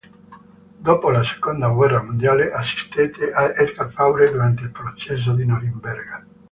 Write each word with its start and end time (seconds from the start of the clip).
Dopo 0.79 1.11
la 1.11 1.21
seconda 1.23 1.67
guerra 1.69 2.01
mondiale 2.01 2.51
assistette 2.51 3.31
Edgar 3.55 3.91
Faure 3.91 4.31
durante 4.31 4.63
il 4.63 4.71
processo 4.71 5.31
di 5.33 5.45
Norimberga. 5.45 6.25